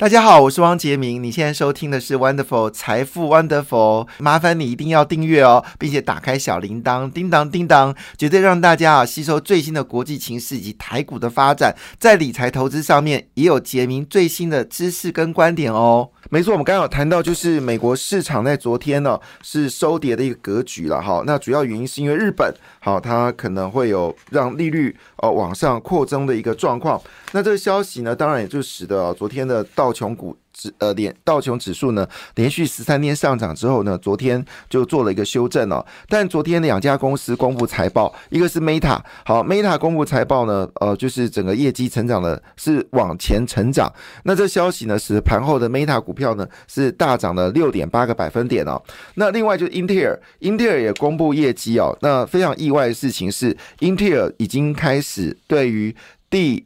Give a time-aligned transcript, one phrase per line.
[0.00, 1.22] 大家好，我是汪杰明。
[1.22, 16.08] 你现在收听的是 Wonderful 财富 Wonderful，麻烦你一定要订阅哦，并且打开小铃铛，叮当叮当，绝对让大家啊吸收最新的国际情势以及台股的发展，在理财投资上面也有杰明最新的知识跟观点哦。
[16.30, 21.22] 没错，我们刚刚有谈到，就是美国市场在昨天呢是收跌的一个格局了哈。
[21.26, 27.00] 那主要原因是因为日本好，它可能会有让利率呃往上扩增的一个状况。
[27.32, 30.36] 那这个消息呢，当然也就使得昨天的道琼股。
[30.52, 35.82] 指呃连道琼指数呢连续十三天上涨之后呢，昨天就做了一个修正哦。
[36.08, 43.90] 但昨天两家公司公布财报，一个是 Meta，好，Meta 公布财报呢，呃，就是整个业绩成长的是往前成长。
[44.24, 48.82] 那这消息呢，使盘后的 Meta 股票呢是大涨了六点八个百分点哦。
[49.14, 51.96] 那另外就是英特尔，英特尔也公布业绩哦。
[52.02, 55.09] 那非常意外的事情是，英特尔已经开始
[55.46, 55.94] 对于
[56.28, 56.64] 第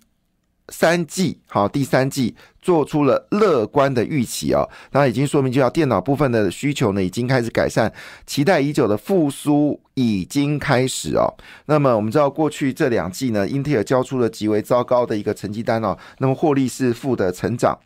[0.68, 7.92] 三季，好，第三季做出了乐观的预期哦，那已经说明，就要电脑部分的需求呢，已经开始改善，
[8.26, 11.28] 期待已久的复苏已经开始哦。
[11.66, 17.78] 那么我们知道，过去这两季呢，英特尔交出了极为糟糕的一个成绩单哦，那么获利是负的成长。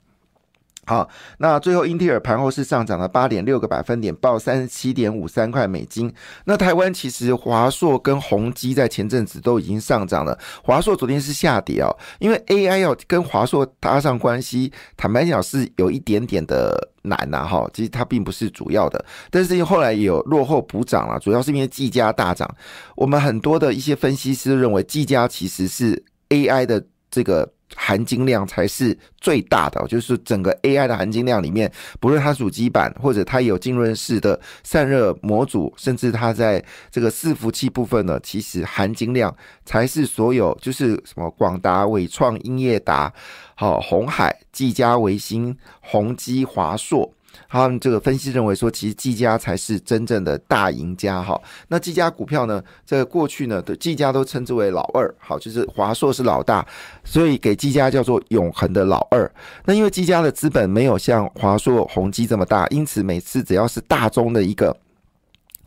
[0.89, 6.11] 好，那最后英特尔盘后是上涨了八点六个百分点，报三十七点五三块美金。
[6.47, 17.69] 那台湾其实华硕跟宏基在前阵子都已经上涨了，华硕昨天是下跌哦，因为 AI 要跟华硕搭上关系，坦白讲是有一点点的难呐哈。
[17.75, 22.48] 其实它并不是主要的，但是后来也有落后补涨了，主要是因为技嘉大涨。
[22.97, 27.52] 我们很多的一些分析师认为技嘉其实是 AI 的这个。
[27.77, 43.12] 含金量才是最大的，就是整个 AI 的含金量里面，不论它主机板或者它有浸润式的散热模组，甚至它在这个伺服器部分呢，其实含金量才是所有，就是什么广达、伟创、英业达、
[43.55, 47.12] 好红海、技嘉、维新、宏基、华硕。
[47.48, 51.40] 他们这个分析认为说，其实技嘉才是真正的大赢家哈。
[51.68, 56.67] 那技嘉股票呢，在过去呢，的技嘉都称之为老二，好，就是华硕是老大，
[57.05, 59.30] 所以给技嘉叫做永恒的老二。
[59.64, 64.77] 那因为技嘉的资本没有像华硕、宏基这么大，因此每次只要是大中的一个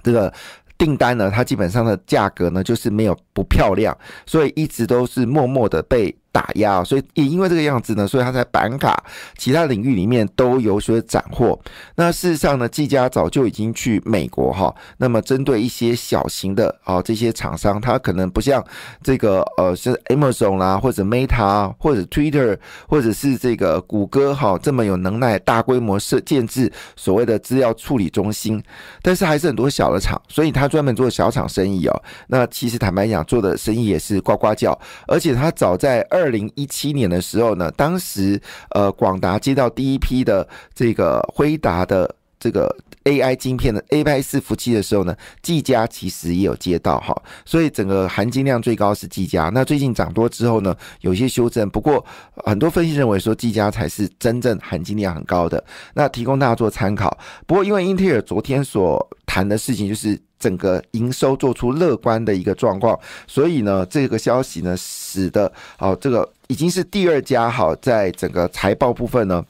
[0.03, 0.31] 这个
[0.77, 6.15] 订单呢，它基本上的价格呢就是没有不漂亮，所以一直都是默默的被。
[6.31, 9.03] 打压，所以也因为这个样子呢，所以它在板卡
[9.37, 11.59] 其他领域里面都有所斩获。
[11.95, 18.63] 那事实上呢，技嘉早就已经去美国哈，那么针对一些小型的啊这些厂商，它可能不像
[19.03, 28.63] 这个呃是 Amazon 啦，或者 Meta 或者 Twitter 或者是这个谷歌哈这么有能耐大规模设建制所谓的资料处理中心，
[29.01, 32.03] 但是还是很多小的厂，所以他专门做小厂生意哦。
[32.27, 36.20] 那其实坦白讲，做的生意也是呱呱叫，而且他早在二。
[36.21, 38.39] 二零一七年的时候呢，当时
[38.75, 42.73] 呃广达接到第一批的这个辉达的这个
[43.05, 49.49] AI 晶片的 AI 伺服器的时候呢，技嘉其实也有接到哈，所以整个含金量最高是技嘉。
[49.49, 52.05] 那最近涨多之后呢，有些修正，不过
[52.45, 55.63] 很多分析认为说技嘉才是真正含金量很高的，
[55.95, 57.17] 那提供大家做参考。
[57.47, 60.19] 不过因为英特尔昨天所谈的事情就是。
[60.41, 69.45] 整个营收做出乐观的一个状况，所以呢，这个消息呢，使得哦，这个已经是第二家好，在整个财报部分呢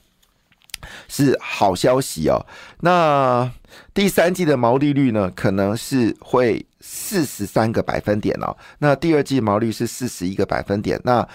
[1.07, 2.45] 是好消息哦。
[2.81, 3.49] 那
[3.93, 8.55] 第三季的毛利率呢，可能是会四十三个百分点哦。
[8.79, 10.99] 那第二季毛利是四十一个百分点。
[11.05, 11.25] 那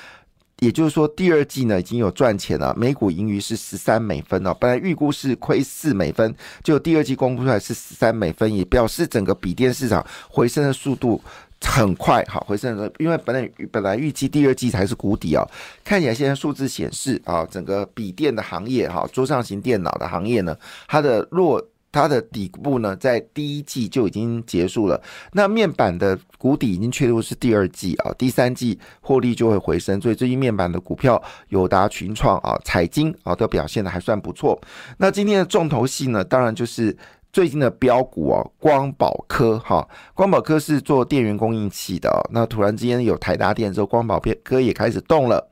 [0.61, 4.56] 也就是说，第二季呢已经有赚钱了，每股盈余是十三美分哦。
[4.59, 11.21] 本来预估是亏四美分，就第二季公布出来是十三美分，也表示整个笔电市场回升的速度
[11.61, 12.25] 很快。
[12.27, 15.47] 好，回升的，因为本来本来预计第二季才是谷底啊，
[15.84, 20.56] 看起来现在数字显示啊，整个笔电的行业哈，桌上型电脑的行业呢，
[20.89, 21.62] 它的弱。
[21.97, 25.01] 它的底部呢，在第一季就已经结束了。
[25.33, 29.99] 那面板的谷底已经确入是第二季啊，第三季获利就会回升。
[29.99, 34.61] 所以最近面板的股票，友达、群创啊、彩晶啊，都表现的还算不错。
[34.98, 36.95] 那今天的重头戏呢，当然就是
[37.33, 39.89] 最近的标股哦，光宝科哈。
[40.13, 45.49] 光宝科是做电源供应器的，那突然之间有台达电之后，光宝科也开始动了。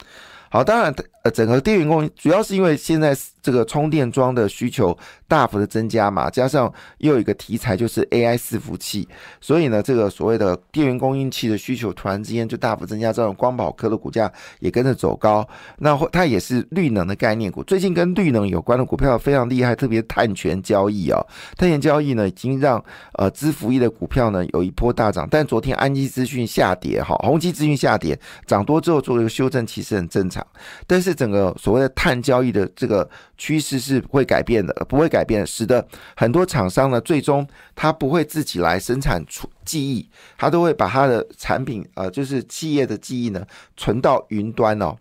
[0.54, 3.12] 好，当然，呃，整个电源供应主要是因为现在
[3.42, 4.96] 这个充电桩的需求
[5.26, 9.08] 大幅的增加嘛，加上又有一个题材就是 AI 伺服器，
[9.40, 15.44] 所以呢，这个所谓的电源供应器的需求突然之间就大幅增加，这种光宝科的股价也跟着走高。
[15.78, 21.20] 那它也是绿能的概念股，最近跟绿能有关的股票非常厉害，特别碳权交易啊，
[21.56, 22.80] 碳权交易呢已经让
[23.14, 28.16] 呃支付一的股票呢有一波大涨，但昨天安基资讯下跌，哈，宏基资讯下跌，
[28.46, 30.43] 涨多之后做了一个修正，其实很正常。
[30.86, 35.86] 但是整个所谓的碳交易的这个趋势是会改变的，不会改变，使得
[36.16, 43.46] 很多厂商呢，最终他不会自己来生产出记忆，他都会把他的产品，呃，就是企业的记忆呢，
[43.76, 44.96] 存到云端哦。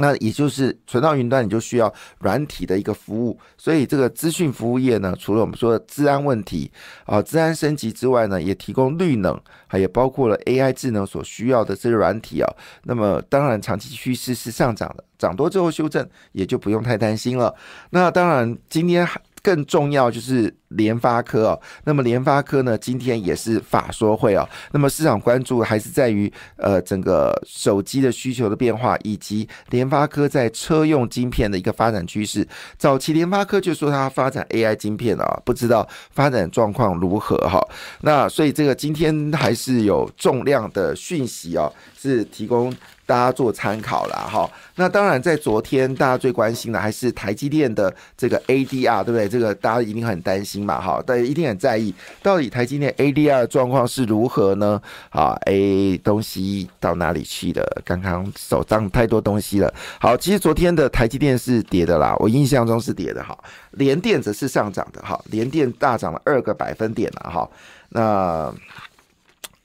[0.00, 6.70] 那也就是存到云端，你就需要软体的一个服务，所以这个资讯服务业呢，除了我们说的治安问题
[7.04, 12.50] 啊、治安升级之外呢，也提供绿能，还也包括了 AI 智能所需要的这些软体啊。
[12.84, 17.54] 那么当然，长期趋势是上涨的，涨多之后修正也就不用太担心了。
[17.90, 19.06] 那当然，今天。
[19.42, 32.46] 更重要就是联发科哦，那么联发科呢，今天也是法说会哦，那么市场关注还是在于呃整个手机的需求的变化，以及联发科在车用晶片的一个发展趋势。
[32.76, 37.60] 早期联发科就说它发展 AI 晶片啊，不知道发展状况如何哈。
[38.02, 42.72] 那所以这个今天还是有重量的讯息哦，是提供。
[43.10, 49.28] 大家做参考了哈，那当然在昨天大家最关心的还是台积电的这个 ADR，对不对？
[49.28, 51.92] 这个大家一定很担心嘛，哈，大家一定很在意，
[52.22, 54.80] 到底台积电 ADR 的状况是如何呢？
[55.08, 57.82] 啊，A 东西到哪里去了？
[57.84, 59.74] 刚刚手上太多东西了。
[60.00, 63.36] 好，其实昨天的台积电是跌的啦，我印象中是跌的哈，
[63.72, 67.50] 联电则是上涨的哈，联电大涨了二个百分点了哈。
[67.88, 68.54] 那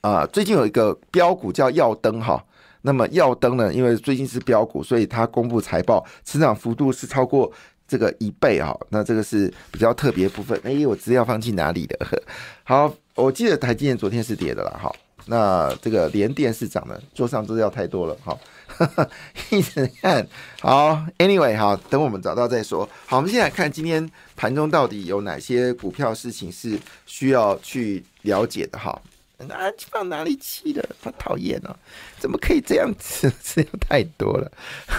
[0.02, 2.44] 啊，最近有一个标股叫耀登哈。
[2.86, 3.74] 那么耀登呢？
[3.74, 7.52] 因为最近是标股，所以它公布财报，成长幅度是超过
[7.88, 8.72] 这个一倍啊。
[8.90, 10.60] 那这个是比较特别部分。
[10.64, 11.98] 哎，我资料放进哪里的？
[12.64, 14.80] 好，我记得台积电昨天是跌的啦。
[14.80, 14.96] 好，
[15.26, 18.16] 那这个连电是涨的，桌上资料太多了。
[18.24, 18.40] 好，
[19.50, 20.26] 一直看。
[20.62, 22.88] 好，Anyway，哈，等我们找到再说。
[23.08, 26.78] 好，我们现在看今天盘中到底有哪些股票事情是
[27.08, 28.78] 需要去了解的。
[28.78, 29.02] 哈。
[29.40, 30.84] 哪放哪里去了？
[31.02, 31.76] 好讨厌哦！
[32.20, 33.30] 怎么可以这样子？
[33.42, 34.52] 资料太多了。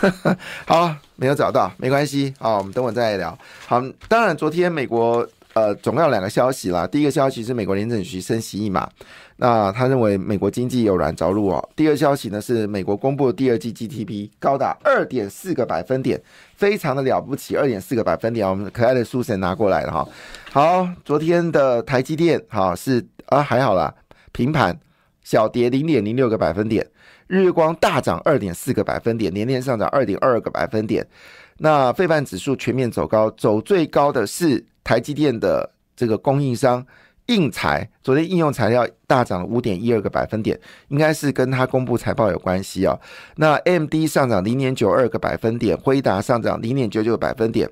[0.66, 2.34] 好，没有找到，没关系。
[2.38, 3.38] 好，我们等会再来聊。
[3.66, 6.86] 好，当然，昨天美国呃总共有两个消息啦。
[6.86, 8.88] 第一个消息是美国联准局升息一码，
[9.36, 11.68] 那他认为美国经济有软着陆哦。
[11.74, 16.22] 第二消息呢是美国公布的第二季 GDP 高达二点四个百分点，
[16.56, 18.48] 非常的了不起，二点四个百分点。
[18.48, 20.06] 我们可爱的书神拿过来了哈。
[20.52, 23.94] 好，昨天的台积电好是啊还好啦。
[24.36, 24.78] 平盘
[25.22, 26.86] 小跌零点零六个百分点，
[27.26, 31.08] 日光大涨二点四个百分点，年年上涨二点二个百分点。
[31.56, 36.86] 那费半指数全面走高，走最高的是台积电的这个供应商
[37.28, 42.94] 应材，昨天应用材料大涨了五点一二个百分点，应该是跟它公布财报有关系啊。
[43.36, 47.66] 那 M D 上涨零点九二个百分点，辉达上涨零点九九个百分点，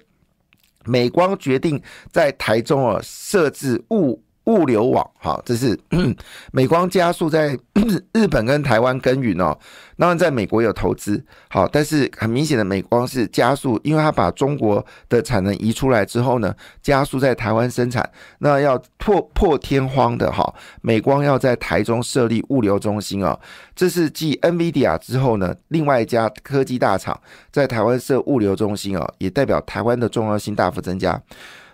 [0.86, 4.23] 美光决定在台中啊设置物。
[4.44, 5.78] 物流网，哈，这是
[6.52, 7.58] 美光加速在
[8.12, 9.56] 日本跟台湾耕耘哦。
[9.96, 16.52] 当然，在美国有投资，好，但是很明显的，美光是加速，因为它把中国的产能移出来之后呢，
[16.82, 18.08] 加速在台湾生产。
[18.40, 20.52] 那要破破天荒的哈，
[20.82, 23.38] 美光要在台中设立物流中心啊，
[23.76, 27.18] 这是继 NVIDIA 之后呢，另外一家科技大厂
[27.52, 31.22] 在台湾设物流中心哦，也代表台湾的重要性大幅增加。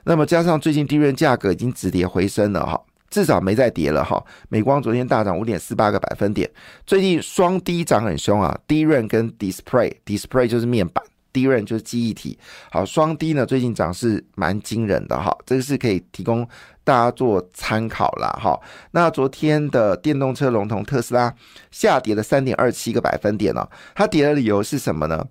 [0.05, 2.81] 那么加上最近低润价格已经止跌回升了哈，
[3.11, 4.23] 至少没再跌了哈。
[4.49, 6.51] 美光昨天大涨五点四八个百分点，
[6.87, 12.39] 最近双低涨很凶啊，低润跟 Display，Display 就是面板，低润就是记忆体。
[12.71, 16.49] 好，双低呢最近涨势蛮惊人的哈，这个是可以提供
[16.85, 18.59] 大家做参考啦哈。
[18.93, 21.35] 那昨天的电动车龙头特斯拉
[21.71, 25.27] 下跌了三点二七个百分点哦，它跌的理由是什么呢？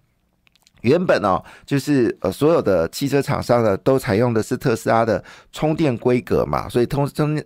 [0.81, 7.41] 原本哦，就是呃，所有的汽车厂商呢，都采用的是特斯拉的充电规格嘛，所以通充。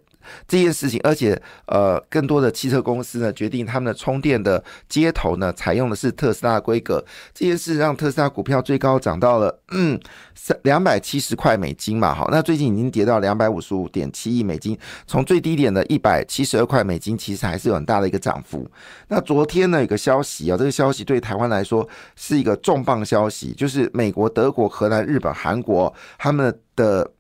[0.48, 7.04] 这件事情，而且呃，更多的汽车公司呢，决定他们的充电的接头呢，采用的是特斯拉的规格。
[7.34, 10.00] 这件事让特斯拉股票最高涨到了嗯
[10.36, 14.78] 三两百七十块美金嘛，好，那最近已经跌到两百五十五点七亿美金，
[15.08, 18.70] 从最低点的一百七十二块美金，其实还是有很大的一个涨幅。
[19.08, 27.12] 那昨天呢，有个消息啊，这个消息对台湾来说是一个重磅消息，就是美国、德国、荷兰、日本、韩国他们的。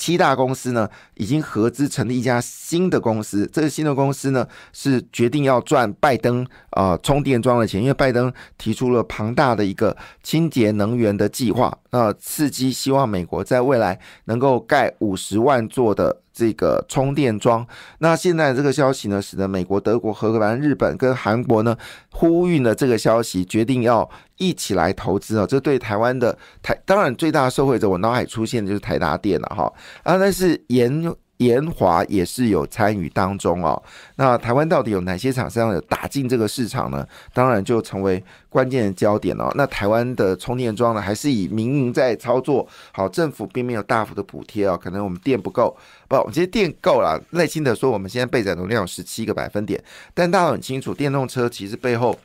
[0.00, 3.46] 七大公司呢，已经合资成立一家新的公司。
[3.52, 16.22] 这个新的公司呢，是决定要赚拜登啊充电桩的钱，因为拜登提出了庞大的一个清洁能源的计划，那刺激希望美国在未来能够盖五十万座的。
[16.32, 17.66] 这个充电桩，
[17.98, 21.76] 那现在这个消息呢，使得美国、德国、荷兰、日本跟韩国呢，
[22.10, 24.08] 呼吁了这个消息，决定要
[24.38, 25.46] 一起来投资啊。
[25.46, 29.72] 这对台湾的台，当然最大的受惠者，我脑海出现的就是台达电了哈
[30.02, 30.16] 啊。
[30.18, 33.82] 但是研延华也是有参与当中哦。
[34.16, 37.06] 那台湾到底有哪些厂商有打进这个市场呢？
[37.32, 39.50] 当然就成为关键的焦点哦。
[39.54, 44.78] 那台湾的充电桩呢，还是以民营在操作，好，政府并没有大幅的补贴哦。
[44.80, 45.74] 可能我们电不够，
[46.08, 47.18] 不，我们其实电够了。
[47.30, 49.82] 耐心的说，我们现在备载容量有十七个百分点，
[50.12, 52.16] 但大家很清楚，电动车其实背后。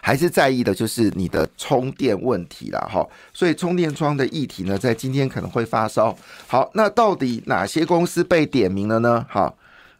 [0.00, 6.16] 还是在意的就是你的充电问题了哈，所以充电桩的议题呢，在今天可能会发烧。
[6.46, 9.24] 好，那到底哪些公司被点名了呢？
[9.28, 9.56] 好，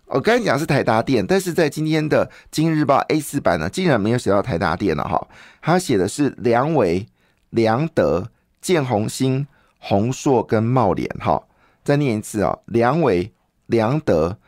[0.06, 5.26] 我刚才讲是台达电，但是在今天的《今日报》A 四版呢，竟然没有写到台达电了哈，
[5.60, 7.06] 他写的是良维、
[7.50, 9.46] 良德、建宏兴、
[9.78, 11.42] 宏硕跟茂联哈。
[11.84, 13.32] 再念一次啊，良维、
[13.66, 14.38] 良德、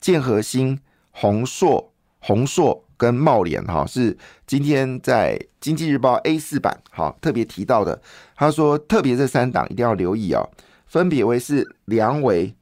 [0.00, 0.78] 建和兴、
[1.10, 2.83] 宏硕、宏硕。
[2.96, 8.00] 跟茂联哈是今天在经济日报 A 四版哈特别提到的，
[8.36, 10.48] 他说特别这三档一定要留意哦，
[10.86, 12.54] 分别为是梁维、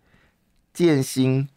[0.73, 1.49] 建新、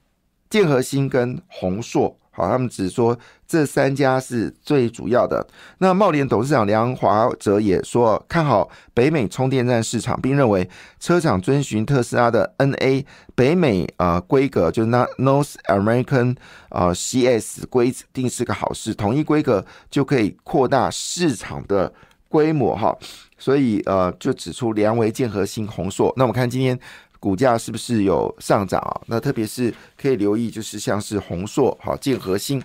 [0.50, 2.18] 建和新跟宏硕。
[2.36, 5.48] 好，他们只说这三家是最主要的。
[5.78, 16.36] 那茂联董事长梁华哲也说看好北美充电站市场，并认为车厂遵循特斯拉的 NA 北美啊规格，就是那 North American
[16.68, 21.94] 啊 CS 规定是个好事，统一规格就可以扩大市场的
[22.28, 22.94] 规模哈。
[23.38, 26.14] 所以呃，就指出梁为建和新红硕。
[26.18, 26.78] 那我们看今天。
[27.20, 29.02] 股价是不是有上涨啊？
[29.08, 32.62] 那特别是可以留意，就是像是宏硕、好建核心。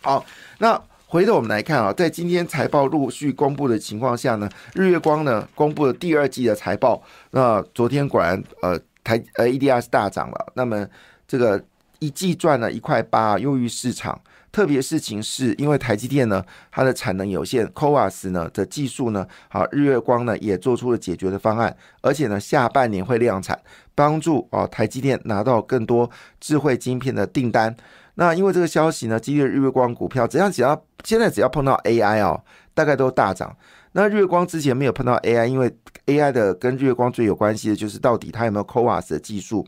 [0.00, 0.24] 好，
[0.58, 7.02] 那回头我们来看啊，在今天财报陆续公布的情况下呢，日月光呢公布了第二季的财报。
[7.30, 10.86] 那昨天果然呃台呃 EDR 是大涨了，那么
[11.26, 11.62] 这个
[11.98, 14.20] 一季赚了一块八，优于市场。
[14.54, 23.60] 特别事情是因为台积电呢，它的产能有限，Coas 呢的技术呢，好日月光呢也做出了解决的方案，而且呢下半年会量产，
[23.96, 26.08] 帮助啊台积电拿到更多
[26.38, 27.74] 智慧晶片的订单。
[28.14, 32.40] 那因为这个消息呢，激励日月光股票，只要只要现在只要碰到 AI 哦，
[32.74, 33.56] 大概都大涨。
[33.90, 39.66] 那日月光之前没有碰到 AI，因为 AI 的跟日月光最有关系的就是到底它有没有 Coas 的技术。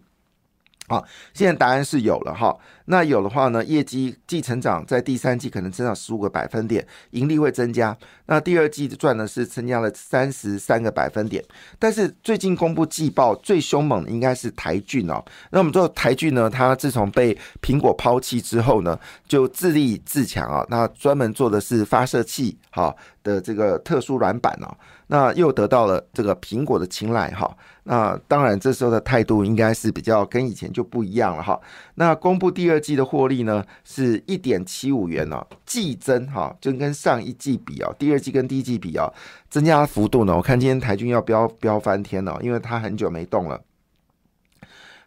[0.89, 2.57] 好，现在答案是有了哈。
[2.87, 7.97] 那有的话呢，业绩季成长在第三季可能增长十五个百分点，盈利会增加。
[8.27, 11.45] 那第二季赚的是增加了三十三个百分点。
[11.79, 15.25] 但是最近公布季报最凶猛的应该是台骏哦。
[15.51, 20.65] 那我们知道台骏呢，它自从被苹果抛弃之后呢，就自立自强啊。
[20.69, 24.77] 那专门做的是发射器哈的这个特殊软板哦。
[25.09, 27.57] 那又得到了这个苹果的青睐哈。
[27.85, 31.61] 那当然这时候的态度应该是比较跟以前就不一样了哈。
[31.95, 39.11] 那公布第二二季的获利呢，是一点七五元哦，季增哈，就跟上一季比哦，第二季跟第一季比哦，
[39.49, 43.65] 增加幅度呢，我看今天台军要飙飙翻天了，因为它很久没动了。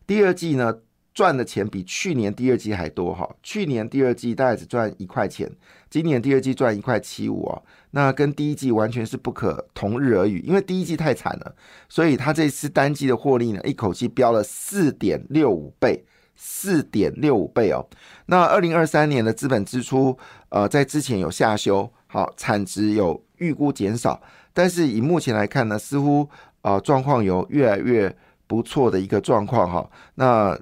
[0.08, 0.80] 第二季呢？
[1.12, 5.52] 赚的钱比去年第二季还多哈，去年第二季大概只赚一块钱，
[5.90, 7.62] 今年第二季赚一块七五啊，
[7.92, 11.56] 那跟第一季完全是不可同日而语，因为第一季太惨了，
[11.90, 16.06] 所以他这次单季的获利呢，一口气飙了四点六五倍，
[16.42, 17.86] 四点六五倍哦。
[18.28, 20.18] 那二零二三年的资本支出，
[20.48, 24.22] 呃，在之前有下修，好，产值有预估减少，
[24.54, 26.26] 但是以目前来看呢，似乎
[26.62, 28.16] 啊状况有越来越
[28.48, 30.58] 不错的一个状况哈，那。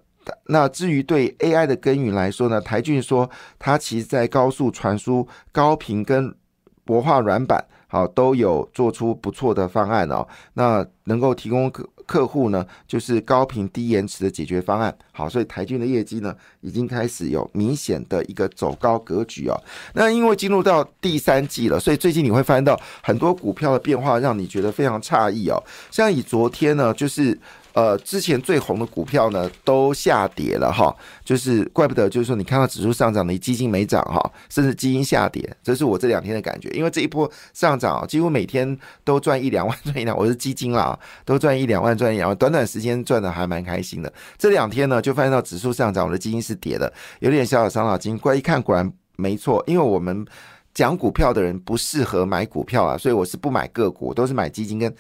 [0.48, 6.36] 那至于对 AI 的耕耘来说呢，台俊说，它其实在高速传输、高频跟
[6.84, 10.28] 薄化软板，好都有做出不错的方案哦。
[10.56, 11.72] 那能够提供
[12.08, 14.98] 客户呢，就是高频低延迟的解决方案。
[15.12, 19.56] 好，所以台军的业绩呢，已经开始有明显的一个走高格局哦。
[19.94, 25.62] 那因为进入到第三季了，所以最近你会发现到很多股票的变化，让你觉得非常诧异哦。
[25.92, 27.38] 像以昨天呢，就是。
[27.78, 30.92] 呃，之前最红的股票呢都下跌了哈，
[31.24, 36.70] 就是怪不得，就是说你看到指数上涨，你基金没涨哈，甚至基金下跌，这是我这两天的感觉。
[36.70, 44.12] 因为这一波上涨，几乎每天都赚一两万，赚一两，我是基金啦，都赚一两万，赚一两万，短短时间赚的还蛮开心的。
[44.40, 48.18] 这两天呢，就发现到指数上涨，我的基金是跌的，有点小小伤脑筋。
[48.18, 50.26] 过一看，果然没错，因为我们
[50.74, 54.92] 讲股票的人不适合买股票啊，所以我是不买个股，都是买基金跟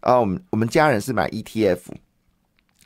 [0.00, 1.78] 啊，我们我们家人是买 ETF。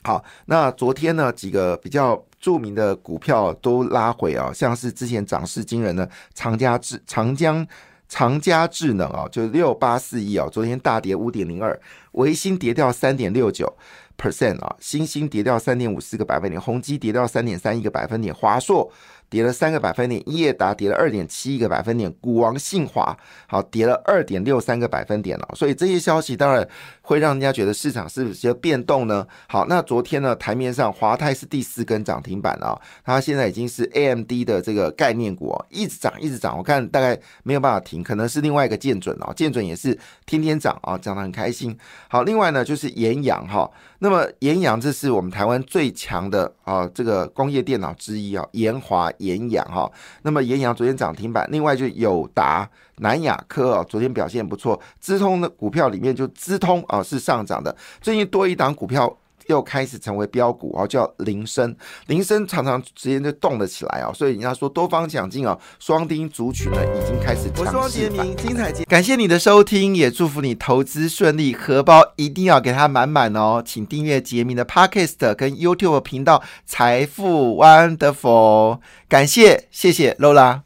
[0.02, 7.66] 好，那昨天呢，几个比较著名的股票都拉回啊，像是之前涨势惊人的长嘉智、长江、
[8.08, 11.78] 长嘉智能啊，就六八四一啊，昨天大跌五点零二。
[12.12, 13.72] 维新跌掉三点六九
[14.16, 18.90] percent 啊，新兴跌掉三点五四个百分点，宏基跌掉三点三一个百分点，华硕。
[19.30, 26.68] 跌了三个百分点，业达跌了二点七一个百分点，股王信华好跌了二点六三个百分点了，所以这些消息当然
[27.00, 29.24] 会让人家觉得市场是不是有变动呢？
[29.48, 39.96] 好，那昨天呢台面上华泰是第四根涨停板啊，它现在已经是 AMD 的这个概念股哦，一直涨一直涨，我看大概没有办法停，可能是另外一个建准哦，建准也是
[40.26, 41.78] 天天涨啊，涨得很开心。
[42.08, 43.70] 好，另外呢就是延阳哈，
[44.00, 49.08] 那么延阳这是我们台湾最强的啊这个工业电脑之一啊，延华。
[49.20, 49.90] 延阳哈，
[50.22, 54.80] 那么延阳昨天涨停板，另外就友达、南亚科啊，昨天表现不错。
[54.98, 59.16] 资通的股票里面就资通啊是上涨的，最近多一档股票。
[59.50, 61.74] 又开始成为标股哦，叫铃声，
[62.06, 67.50] 铃声常常直接就动了起来哦，所以人家说多方抢进哦，双丁族群呢已经开始。
[67.58, 78.78] 我是王杰明，精彩节，感谢你的收听，也祝福你投资顺利，荷包一定要给它满满哦，请订阅杰明的 Podcast 跟 YouTube 频道财富 Wonderful，
[79.08, 80.60] 感谢谢谢 Lola。